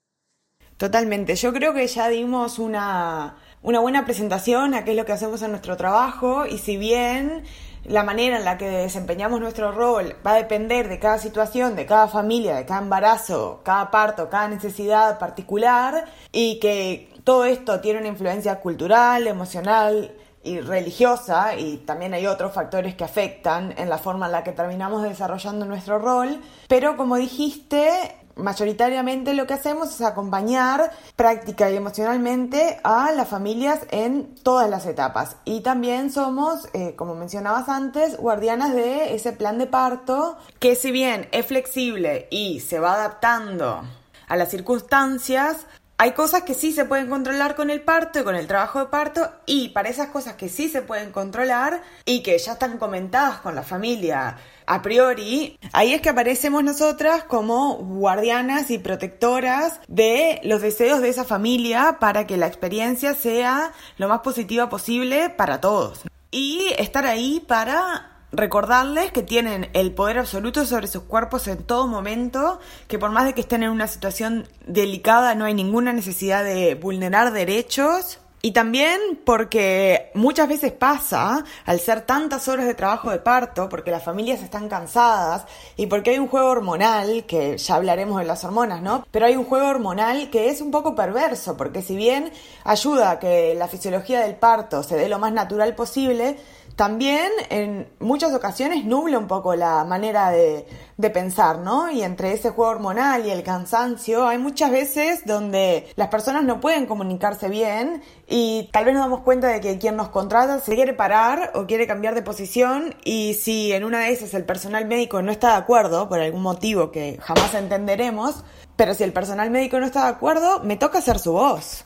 [0.76, 1.36] Totalmente.
[1.36, 5.40] Yo creo que ya dimos una, una buena presentación a qué es lo que hacemos
[5.42, 7.44] en nuestro trabajo y si bien
[7.84, 11.86] la manera en la que desempeñamos nuestro rol va a depender de cada situación, de
[11.86, 17.98] cada familia, de cada embarazo, cada parto, cada necesidad particular y que todo esto tiene
[17.98, 20.12] una influencia cultural, emocional
[20.44, 24.52] y religiosa y también hay otros factores que afectan en la forma en la que
[24.52, 31.74] terminamos desarrollando nuestro rol, pero como dijiste, mayoritariamente lo que hacemos es acompañar práctica y
[31.74, 35.36] emocionalmente a las familias en todas las etapas.
[35.44, 40.92] Y también somos, eh, como mencionabas antes, guardianas de ese plan de parto que si
[40.92, 43.82] bien es flexible y se va adaptando
[44.28, 45.66] a las circunstancias,
[45.98, 48.86] hay cosas que sí se pueden controlar con el parto y con el trabajo de
[48.86, 53.40] parto y para esas cosas que sí se pueden controlar y que ya están comentadas
[53.40, 60.40] con la familia a priori, ahí es que aparecemos nosotras como guardianas y protectoras de
[60.42, 65.60] los deseos de esa familia para que la experiencia sea lo más positiva posible para
[65.60, 66.02] todos.
[66.32, 71.86] Y estar ahí para recordarles que tienen el poder absoluto sobre sus cuerpos en todo
[71.86, 72.58] momento,
[72.88, 76.74] que por más de que estén en una situación delicada no hay ninguna necesidad de
[76.74, 78.18] vulnerar derechos.
[78.42, 83.90] Y también porque muchas veces pasa, al ser tantas horas de trabajo de parto, porque
[83.90, 88.44] las familias están cansadas y porque hay un juego hormonal, que ya hablaremos de las
[88.44, 89.04] hormonas, ¿no?
[89.10, 92.30] Pero hay un juego hormonal que es un poco perverso, porque si bien
[92.62, 96.36] ayuda a que la fisiología del parto se dé lo más natural posible,
[96.76, 100.66] también en muchas ocasiones nubla un poco la manera de,
[101.12, 101.90] pensar, ¿no?
[101.90, 106.60] Y entre ese juego hormonal y el cansancio hay muchas veces donde las personas no
[106.60, 110.74] pueden comunicarse bien y tal vez nos damos cuenta de que quien nos contrata se
[110.74, 114.84] quiere parar o quiere cambiar de posición y si en una de esas el personal
[114.84, 118.44] médico no está de acuerdo por algún motivo que jamás entenderemos,
[118.76, 121.85] pero si el personal médico no está de acuerdo, me toca ser su voz.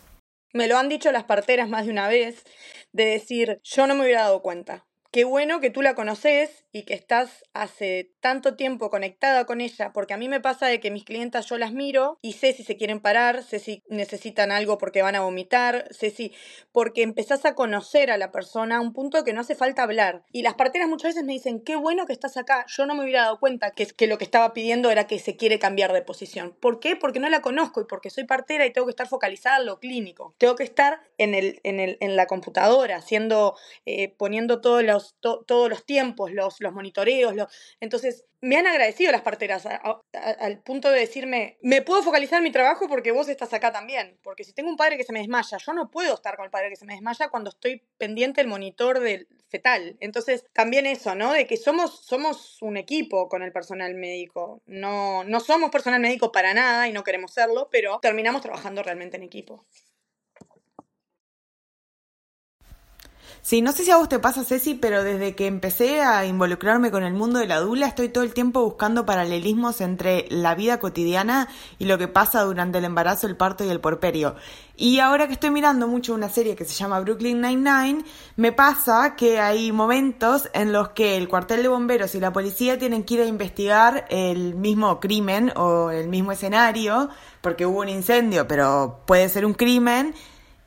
[0.53, 2.45] Me lo han dicho las parteras más de una vez
[2.93, 4.87] de decir, yo no me hubiera dado cuenta.
[5.13, 9.93] Qué bueno que tú la conoces y que estás hace tanto tiempo conectada con ella,
[9.93, 12.65] porque a mí me pasa de que mis clientas yo las miro y sé si
[12.65, 16.33] se quieren parar, sé si necesitan algo porque van a vomitar, sé si
[16.73, 20.23] porque empezás a conocer a la persona a un punto que no hace falta hablar.
[20.33, 23.05] Y las parteras muchas veces me dicen, qué bueno que estás acá, yo no me
[23.05, 26.03] hubiera dado cuenta que, que lo que estaba pidiendo era que se quiere cambiar de
[26.03, 26.57] posición.
[26.61, 26.97] ¿Por qué?
[26.97, 29.81] Porque no la conozco y porque soy partera y tengo que estar focalizada en lo
[29.81, 30.35] clínico.
[30.39, 33.57] Tengo que estar en, el, en, el, en la computadora, haciendo,
[33.87, 37.35] eh, poniendo todos los, todos los tiempos, los, los monitoreos.
[37.81, 42.53] Entonces, me han agradecido las parteras al punto de decirme, me puedo focalizar en mi
[42.53, 44.19] trabajo porque vos estás acá también.
[44.23, 46.51] Porque si tengo un padre que se me desmaya, yo no puedo estar con el
[46.51, 49.97] padre que se me desmaya cuando estoy pendiente del monitor del fetal.
[50.01, 51.33] Entonces, también eso, ¿no?
[51.33, 54.63] De que somos, somos un equipo con el personal médico.
[54.67, 59.17] No, no somos personal médico para nada y no queremos serlo, pero terminamos trabajando realmente
[59.17, 59.67] en equipo.
[63.43, 66.91] Sí, no sé si a vos te pasa, Ceci, pero desde que empecé a involucrarme
[66.91, 70.79] con el mundo de la dula, estoy todo el tiempo buscando paralelismos entre la vida
[70.79, 71.49] cotidiana
[71.79, 74.37] y lo que pasa durante el embarazo, el parto y el porperio.
[74.77, 78.05] Y ahora que estoy mirando mucho una serie que se llama Brooklyn Nine-Nine,
[78.37, 82.79] me pasa que hay momentos en los que el cuartel de bomberos y la policía
[82.79, 87.09] tienen que ir a investigar el mismo crimen o el mismo escenario,
[87.41, 90.15] porque hubo un incendio, pero puede ser un crimen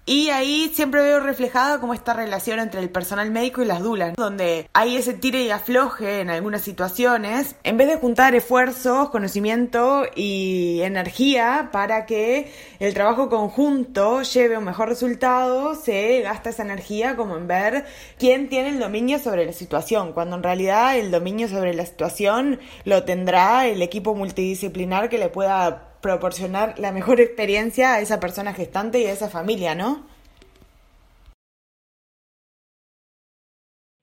[0.06, 4.16] y ahí siempre veo reflejada como esta relación entre el personal médico y las dulas,
[4.16, 10.04] donde hay ese tire y afloje en algunas situaciones, en vez de juntar esfuerzos, conocimiento
[10.16, 17.16] y energía para que el trabajo conjunto lleve un mejor resultado, se gasta esa energía
[17.16, 17.86] como en ver
[18.18, 22.60] quién tiene el dominio sobre la situación, cuando en realidad el dominio sobre la situación
[22.84, 28.54] lo tendrá el equipo multidisciplinar que le pueda proporcionar la mejor experiencia a esa persona
[28.54, 30.06] gestante y a esa familia, ¿no?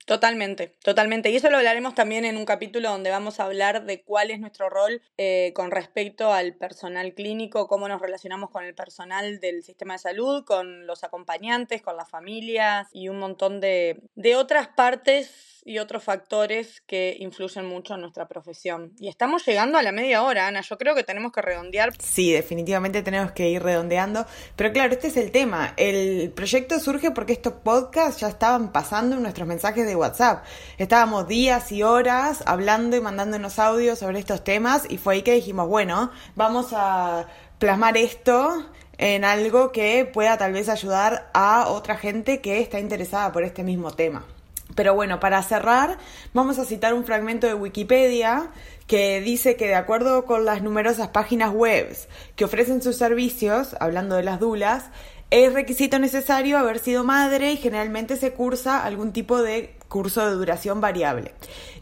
[0.07, 1.29] Totalmente, totalmente.
[1.29, 4.39] Y eso lo hablaremos también en un capítulo donde vamos a hablar de cuál es
[4.39, 9.63] nuestro rol eh, con respecto al personal clínico, cómo nos relacionamos con el personal del
[9.63, 14.67] sistema de salud, con los acompañantes, con las familias y un montón de, de otras
[14.69, 18.93] partes y otros factores que influyen mucho en nuestra profesión.
[18.99, 20.61] Y estamos llegando a la media hora, Ana.
[20.61, 21.93] Yo creo que tenemos que redondear.
[21.99, 24.25] Sí, definitivamente tenemos que ir redondeando.
[24.55, 25.73] Pero claro, este es el tema.
[25.77, 30.43] El proyecto surge porque estos podcasts ya estaban pasando en nuestros mensajes de WhatsApp.
[30.77, 35.33] Estábamos días y horas hablando y mandándonos audios sobre estos temas y fue ahí que
[35.33, 37.27] dijimos, bueno, vamos a
[37.59, 38.65] plasmar esto
[38.97, 43.63] en algo que pueda tal vez ayudar a otra gente que está interesada por este
[43.63, 44.25] mismo tema.
[44.75, 45.97] Pero bueno, para cerrar,
[46.33, 48.49] vamos a citar un fragmento de Wikipedia
[48.87, 51.95] que dice que de acuerdo con las numerosas páginas web
[52.35, 54.85] que ofrecen sus servicios, hablando de las dulas,
[55.31, 60.35] es requisito necesario haber sido madre y generalmente se cursa algún tipo de curso de
[60.35, 61.33] duración variable.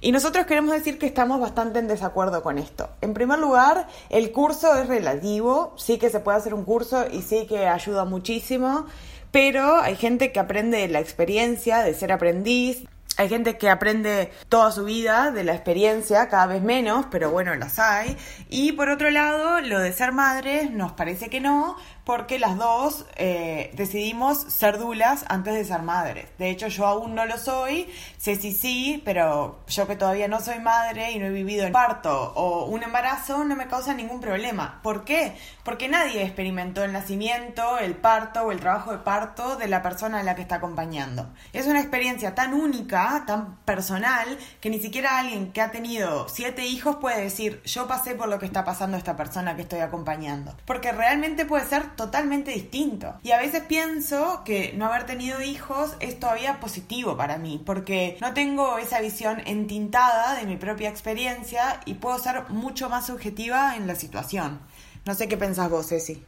[0.01, 2.89] Y nosotros queremos decir que estamos bastante en desacuerdo con esto.
[3.01, 7.23] En primer lugar, el curso es relativo, sí que se puede hacer un curso y
[7.23, 8.85] sí que ayuda muchísimo,
[9.31, 12.83] pero hay gente que aprende la experiencia de ser aprendiz,
[13.19, 17.53] hay gente que aprende toda su vida de la experiencia, cada vez menos, pero bueno,
[17.55, 18.15] las hay.
[18.49, 21.75] Y por otro lado, lo de ser madre nos parece que no,
[22.09, 26.27] porque las dos eh, decidimos ser dulas antes de ser madres.
[26.39, 30.57] De hecho, yo aún no lo soy, Ceci sí, pero yo que todavía no soy
[30.57, 34.79] madre y no he vivido el parto o un embarazo, no me causa ningún problema.
[34.81, 35.37] ¿Por qué?
[35.63, 40.21] Porque nadie experimentó el nacimiento, el parto o el trabajo de parto de la persona
[40.21, 41.29] a la que está acompañando.
[41.53, 46.65] Es una experiencia tan única, tan personal, que ni siquiera alguien que ha tenido siete
[46.65, 50.55] hijos puede decir, yo pasé por lo que está pasando esta persona que estoy acompañando.
[50.65, 53.19] Porque realmente puede ser totalmente distinto.
[53.23, 58.17] Y a veces pienso que no haber tenido hijos es todavía positivo para mí, porque
[58.21, 63.75] no tengo esa visión entintada de mi propia experiencia y puedo ser mucho más subjetiva
[63.75, 64.61] en la situación.
[65.05, 66.23] No sé qué pensás vos, Ceci.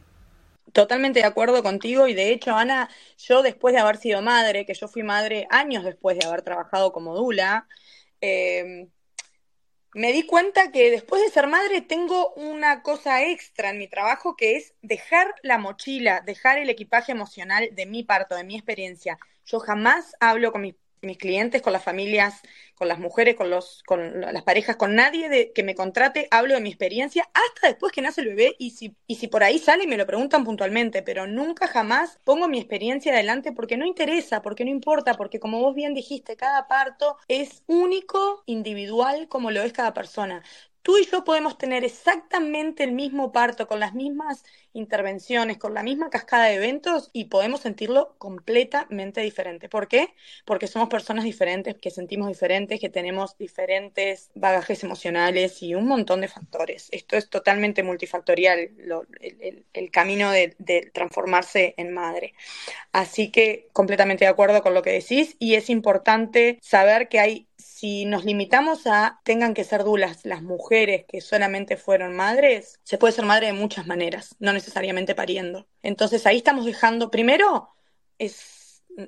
[0.74, 4.74] Totalmente de acuerdo contigo y de hecho, Ana, yo después de haber sido madre, que
[4.74, 7.66] yo fui madre años después de haber trabajado como dula,
[8.20, 8.88] eh,
[9.94, 14.36] me di cuenta que después de ser madre tengo una cosa extra en mi trabajo
[14.36, 19.18] que es dejar la mochila, dejar el equipaje emocional de mi parto, de mi experiencia.
[19.44, 22.40] Yo jamás hablo con mis mis clientes, con las familias,
[22.74, 26.54] con las mujeres, con, los, con las parejas, con nadie de, que me contrate, hablo
[26.54, 29.58] de mi experiencia hasta después que nace el bebé y si, y si por ahí
[29.58, 34.42] sale me lo preguntan puntualmente, pero nunca jamás pongo mi experiencia adelante porque no interesa,
[34.42, 39.62] porque no importa, porque como vos bien dijiste, cada parto es único, individual, como lo
[39.62, 40.42] es cada persona
[40.82, 45.82] tú y yo podemos tener exactamente el mismo parto, con las mismas intervenciones, con la
[45.82, 49.68] misma cascada de eventos y podemos sentirlo completamente diferente.
[49.68, 50.14] ¿Por qué?
[50.44, 56.20] Porque somos personas diferentes, que sentimos diferentes, que tenemos diferentes bagajes emocionales y un montón
[56.20, 56.88] de factores.
[56.90, 58.70] Esto es totalmente multifactorial,
[59.20, 62.34] el, camino de, transformarse en madre.
[62.92, 67.46] Así que completamente de acuerdo con lo que decís y es importante saber que hay
[67.64, 72.98] si nos limitamos a tengan que ser dulas las mujeres que solamente fueron madres, se
[72.98, 75.66] puede ser madre de muchas maneras, no necesariamente pariendo.
[75.82, 77.70] Entonces ahí estamos dejando, primero,
[78.18, 78.61] es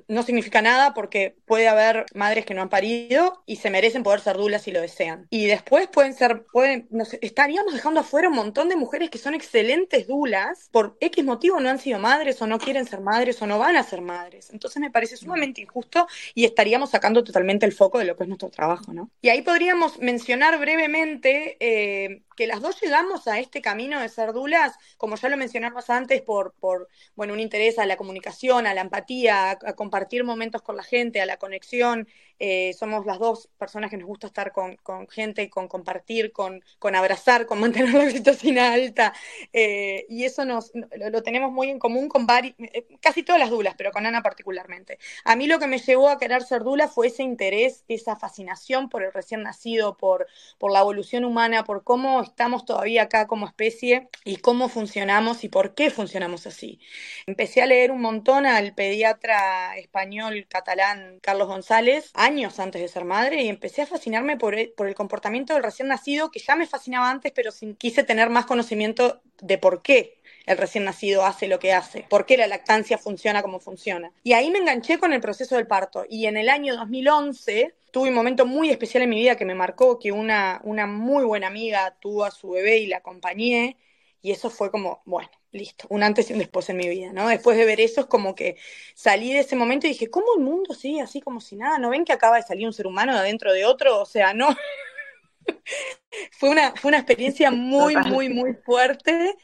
[0.07, 4.19] no significa nada porque puede haber madres que no han parido y se merecen poder
[4.19, 5.27] ser dulas si lo desean.
[5.29, 6.87] Y después pueden ser, pueden,
[7.21, 11.69] estaríamos dejando afuera un montón de mujeres que son excelentes dulas, por X motivo no
[11.69, 14.49] han sido madres o no quieren ser madres o no van a ser madres.
[14.51, 18.29] Entonces me parece sumamente injusto y estaríamos sacando totalmente el foco de lo que es
[18.29, 19.11] nuestro trabajo, ¿no?
[19.21, 24.33] Y ahí podríamos mencionar brevemente eh, que las dos llegamos a este camino de ser
[24.33, 28.73] dulas, como ya lo mencionamos antes, por, por bueno, un interés a la comunicación, a
[28.73, 32.07] la empatía, a, compartir momentos con la gente, a la conexión.
[32.37, 36.61] Eh, somos las dos personas que nos gusta estar con, con gente, con compartir, con,
[36.79, 39.13] con, abrazar, con mantener la oxitocina alta.
[39.53, 43.75] Eh, y eso nos, lo, tenemos muy en común con eh, casi todas las dulas,
[43.77, 44.99] pero con Ana particularmente.
[45.23, 48.89] A mí lo que me llevó a querer ser dula fue ese interés, esa fascinación
[48.89, 53.47] por el recién nacido, por, por la evolución humana, por cómo estamos todavía acá como
[53.47, 56.79] especie y cómo funcionamos y por qué funcionamos así.
[57.25, 63.05] Empecé a leer un montón al pediatra español catalán Carlos González años antes de ser
[63.05, 66.55] madre y empecé a fascinarme por el, por el comportamiento del recién nacido que ya
[66.55, 71.47] me fascinaba antes, pero quise tener más conocimiento de por qué el recién nacido hace
[71.47, 74.11] lo que hace, por qué la lactancia funciona como funciona.
[74.23, 76.05] Y ahí me enganché con el proceso del parto.
[76.07, 79.55] Y en el año 2011 tuve un momento muy especial en mi vida que me
[79.55, 83.77] marcó, que una, una muy buena amiga tuvo a su bebé y la acompañé.
[84.21, 87.29] Y eso fue como, bueno, listo, un antes y un después en mi vida, ¿no?
[87.29, 88.57] Después de ver eso es como que
[88.95, 91.77] salí de ese momento y dije, ¿cómo el mundo sigue así como si nada?
[91.79, 94.01] ¿No ven que acaba de salir un ser humano de adentro de otro?
[94.01, 94.49] O sea, no.
[96.31, 99.37] fue, una, fue una experiencia muy, muy, muy fuerte.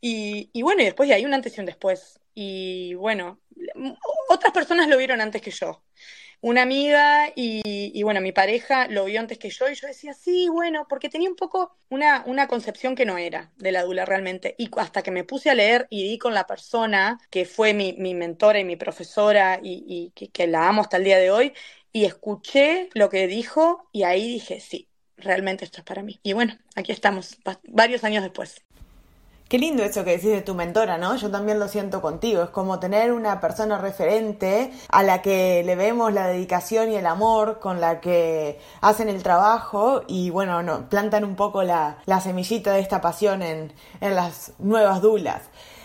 [0.00, 2.18] Y, y bueno, y después de ahí un antes y un después.
[2.34, 3.38] Y bueno,
[4.30, 5.82] otras personas lo vieron antes que yo
[6.40, 10.48] una amiga y, bueno, mi pareja lo vio antes que yo y yo decía, sí,
[10.48, 14.54] bueno, porque tenía un poco una, una concepción que no era de la dula realmente.
[14.58, 17.94] Y hasta que me puse a leer y di con la persona que fue mi,
[17.94, 19.84] mi mentora y mi profesora y,
[20.16, 21.52] y que, la amo hasta el día de hoy,
[21.92, 26.20] y escuché lo que dijo y ahí dije, sí, realmente esto es para mí.
[26.22, 28.62] Y bueno, aquí estamos, varios años después.
[29.48, 31.16] Qué lindo eso que decís de tu mentora, ¿no?
[31.16, 32.42] Yo también lo siento contigo.
[32.42, 37.06] Es como tener una persona referente a la que le vemos la dedicación y el
[37.06, 42.74] amor con la que hacen el trabajo y, bueno, no, plantan un poco la, semillita
[42.74, 45.40] de esta pasión en, en las nuevas dulas.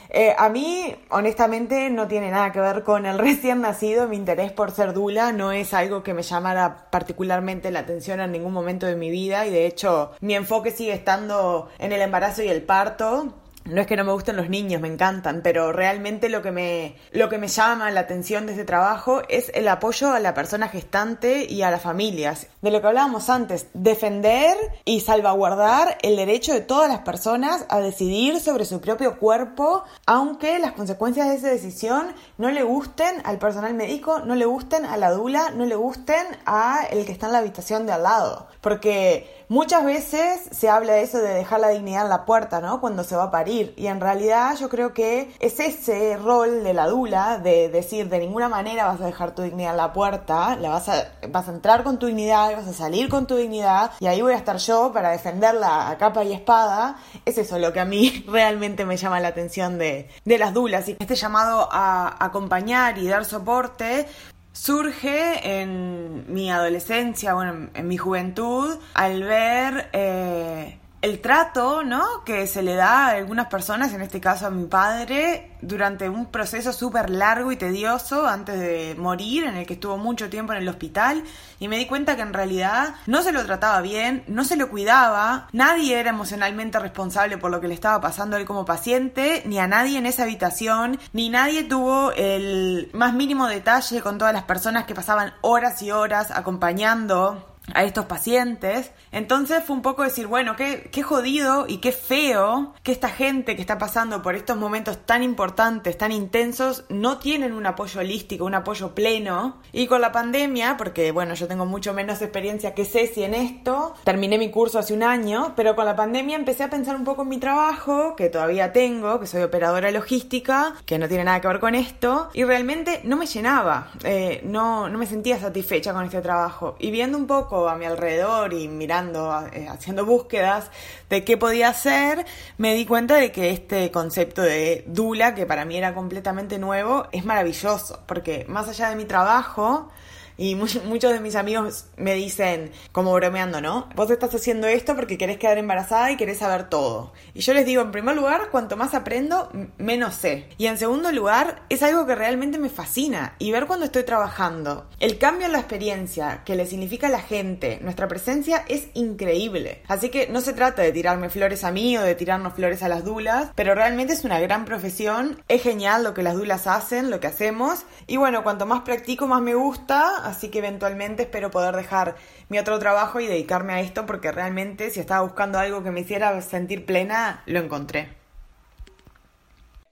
[0.10, 4.10] Eh, a mí, honestamente, no tiene nada que ver con el recién nacido.
[4.10, 8.34] Mi interés por ser dula no es algo que me llamara particularmente la atención en
[8.34, 12.44] ningún momento de mi vida y de hecho mi enfoque sigue estando en el embarazo
[12.44, 13.34] y el parto
[13.66, 16.96] no es que no me gusten los niños, me encantan, pero realmente lo que me,
[17.12, 20.68] lo que me llama la atención de este trabajo es el apoyo a la persona
[20.68, 22.48] gestante y a las familias.
[22.62, 27.80] De lo que hablábamos antes, defender y salvaguardar el derecho de todas las personas a
[27.80, 33.38] decidir sobre su propio cuerpo, aunque las consecuencias de esa decisión no le gusten al
[33.38, 37.28] personal médico, no le gusten a la dula, no le gusten a el que está
[37.28, 38.48] en la habitación de al lado.
[38.62, 42.82] Porque Muchas veces se habla de eso de dejar la dignidad en la puerta, ¿no?
[42.82, 43.72] Cuando se va a parir.
[43.78, 48.18] Y en realidad yo creo que es ese rol de la dula de decir de
[48.18, 51.52] ninguna manera vas a dejar tu dignidad en la puerta, la vas a, vas a
[51.52, 54.58] entrar con tu dignidad, vas a salir con tu dignidad y ahí voy a estar
[54.58, 56.98] yo para defenderla a capa y espada.
[57.24, 60.90] Es eso lo que a mí realmente me llama la atención de, de las dulas.
[60.90, 64.08] Y este llamado a acompañar y dar soporte
[64.54, 72.24] surge en mi adolescencia, bueno, en mi juventud, al ver eh, el trato, ¿no?
[72.24, 76.28] Que se le da a algunas personas, en este caso a mi padre, durante un
[76.28, 80.60] proceso súper largo y tedioso antes de morir, en el que estuvo mucho tiempo en
[80.60, 81.26] el hospital,
[81.60, 84.70] y me di cuenta que en realidad no se lo trataba bien, no se lo
[84.70, 89.44] cuidaba, nadie era emocionalmente responsable por lo que le estaba pasando a él como paciente,
[89.46, 94.34] ni a nadie en esa habitación, ni nadie tuvo el más mínimo detalle con todas
[94.34, 98.92] las personas que pasaban horas y horas acompañando a estos pacientes.
[99.12, 103.56] Entonces fue un poco decir, bueno, qué, qué jodido y qué feo que esta gente
[103.56, 108.46] que está pasando por estos momentos tan importantes, tan intensos, no tienen un apoyo holístico,
[108.46, 109.62] un apoyo pleno.
[109.72, 113.94] Y con la pandemia, porque bueno, yo tengo mucho menos experiencia que Ceci en esto,
[114.04, 117.22] terminé mi curso hace un año, pero con la pandemia empecé a pensar un poco
[117.24, 121.48] en mi trabajo, que todavía tengo, que soy operadora logística, que no tiene nada que
[121.48, 126.04] ver con esto, y realmente no me llenaba, eh, no, no me sentía satisfecha con
[126.04, 126.76] este trabajo.
[126.80, 130.72] Y viendo un poco a mi alrededor y mirando, eh, haciendo búsquedas
[131.10, 132.26] de qué podía hacer,
[132.58, 137.08] me di cuenta de que este concepto de Dula, que para mí era completamente nuevo,
[137.12, 139.92] es maravilloso, porque más allá de mi trabajo,
[140.38, 143.90] y muchos de mis amigos me dicen, como bromeando, ¿no?
[143.96, 147.14] Vos estás haciendo esto porque querés quedar embarazada y querés saber todo.
[147.34, 150.48] Y yo les digo, en primer lugar, cuanto más aprendo, menos sé.
[150.58, 153.36] Y en segundo lugar, es algo que realmente me fascina.
[153.40, 157.22] Y ver cuando estoy trabajando, el cambio en la experiencia que le significa a la
[157.22, 159.82] gente, nuestra presencia es increíble.
[159.88, 162.90] Así que no se trata de tirarme flores a mí o de tirarnos flores a
[162.90, 165.42] las dulas, pero realmente es una gran profesión.
[165.48, 167.86] Es genial lo que las dulas hacen, lo que hacemos.
[168.08, 172.16] Y bueno, cuanto más practico, más me gusta así que eventualmente espero poder dejar
[172.50, 176.02] mi otro trabajo y dedicarme a esto porque realmente si estaba buscando algo que me
[176.02, 178.10] hiciera sentir plena, lo encontré.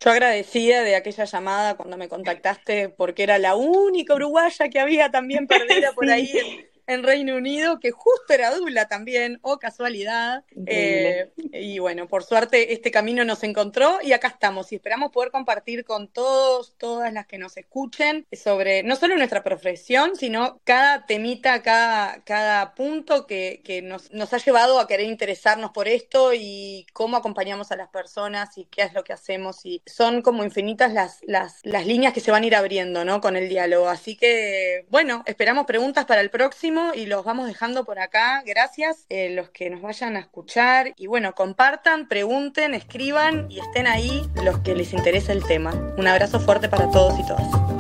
[0.04, 5.12] Yo agradecida de aquella llamada cuando me contactaste porque era la única uruguaya que había
[5.12, 10.44] también perdida por ahí en Reino Unido, que justo era Dula también, o casualidad.
[10.66, 14.72] Eh, y bueno, por suerte este camino nos encontró y acá estamos.
[14.72, 19.44] Y esperamos poder compartir con todos, todas las que nos escuchen sobre no solo nuestra
[19.44, 25.08] profesión, sino cada temita, cada, cada punto que, que nos, nos ha llevado a querer
[25.08, 29.66] interesarnos por esto y cómo acompañamos a las personas y qué es lo que hacemos.
[29.66, 33.22] Y son como infinitas las, las, las líneas que se van a ir abriendo, ¿no?
[33.22, 33.88] Con el diálogo.
[33.88, 38.44] Así que, bueno, esperamos preguntas para el próximo y los vamos dejando por acá.
[38.46, 43.88] Gracias eh, los que nos vayan a escuchar y bueno, compartan, pregunten, escriban y estén
[43.88, 45.72] ahí los que les interesa el tema.
[45.98, 47.71] Un abrazo fuerte para todos y todas.